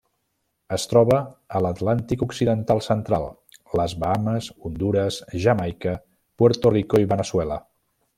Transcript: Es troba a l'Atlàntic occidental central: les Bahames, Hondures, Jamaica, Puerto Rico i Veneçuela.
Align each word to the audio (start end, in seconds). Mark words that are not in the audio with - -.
Es 0.75 0.85
troba 0.91 1.17
a 1.57 1.61
l'Atlàntic 1.65 2.23
occidental 2.25 2.81
central: 2.85 3.27
les 3.81 3.95
Bahames, 4.05 4.49
Hondures, 4.69 5.21
Jamaica, 5.45 5.93
Puerto 6.43 6.73
Rico 6.77 7.03
i 7.05 7.11
Veneçuela. 7.17 7.61